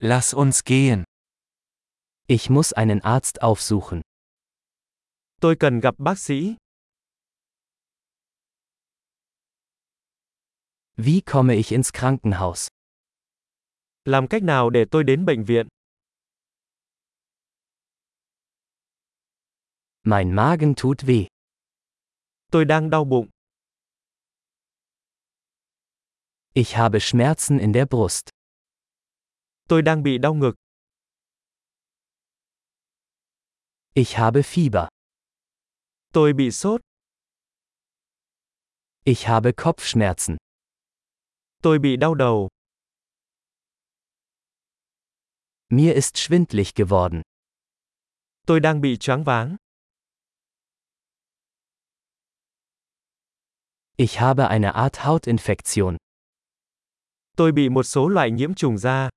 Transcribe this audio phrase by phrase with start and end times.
[0.00, 1.04] Lass uns gehen.
[2.28, 4.02] Ich muss einen Arzt aufsuchen.
[5.40, 6.56] Tôi cần gặp bác sĩ.
[10.96, 12.68] Wie komme ich ins Krankenhaus?
[14.04, 15.68] Làm cách nào để tôi đến bệnh viện?
[20.02, 21.26] Mein Magen tut weh.
[22.52, 23.28] Tôi đang đau bụng.
[26.54, 28.37] Ich habe Schmerzen in der Brust.
[29.68, 30.54] Tôi đang bị đau ngực.
[33.94, 34.88] Ich habe Fieber.
[36.12, 36.80] Tôi bị sốt.
[39.04, 40.36] Ich habe Kopfschmerzen.
[41.62, 42.48] Tôi bị đau đầu.
[45.70, 47.22] Mir ist schwindlig geworden.
[48.46, 49.56] Tôi đang bị choáng váng.
[53.96, 55.96] Ich habe eine Art Hautinfektion.
[57.36, 59.08] Tôi bị một số loại nhiễm trùng da.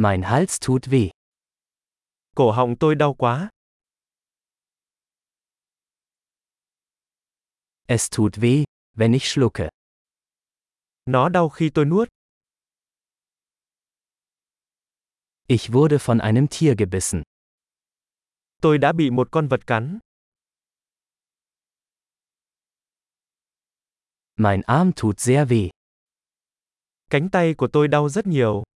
[0.00, 1.10] Mein Hals tut weh.
[2.36, 3.48] Cổ họng tôi đau quá.
[7.86, 9.68] Es tut weh, wenn ich schlucke.
[11.06, 12.08] Nó đau khi tôi nuốt.
[15.46, 17.22] Ich wurde von einem Tier gebissen.
[18.62, 19.98] Tôi đã bị một con vật cắn.
[24.36, 25.70] Mein Arm tut sehr weh.
[27.10, 28.67] Cánh tay của tôi đau rất nhiều.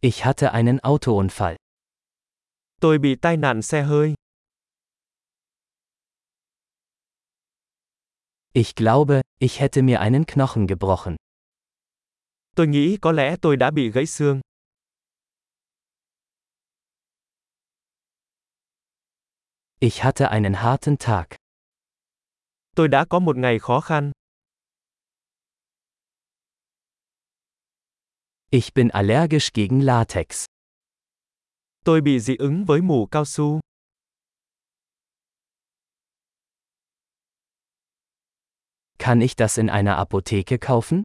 [0.00, 1.56] Ich hatte einen Autounfall.
[2.80, 4.14] Tôi bị tai nạn xe hơi.
[8.52, 11.16] Ich glaube, ich hätte mir einen Knochen gebrochen.
[12.56, 14.40] Tôi nghĩ có lẽ tôi đã bị gãy xương.
[19.80, 21.26] Ich hatte einen harten Tag.
[22.76, 24.12] Tôi đã có một ngày khó khăn.
[28.50, 30.46] Ich bin allergisch gegen Latex.
[31.84, 33.60] Tôi bị dị ứng với mủ cao su.
[38.98, 41.02] Kann ich das in einer Apotheke kaufen?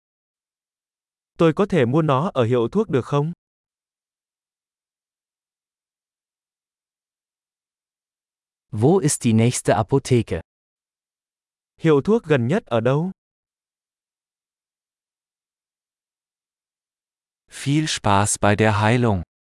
[1.37, 3.31] Tôi có thể mua nó ở hiệu thuốc được không?
[8.71, 10.41] Wo ist die nächste Apotheke?
[11.77, 13.11] Hiệu thuốc gần nhất ở đâu?
[17.63, 19.23] Viel Spaß bei der Heilung.